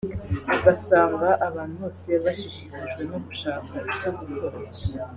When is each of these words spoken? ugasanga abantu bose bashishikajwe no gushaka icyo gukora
ugasanga 0.55 1.27
abantu 1.47 1.75
bose 1.81 2.09
bashishikajwe 2.23 3.01
no 3.11 3.17
gushaka 3.25 3.71
icyo 3.91 4.09
gukora 4.17 4.57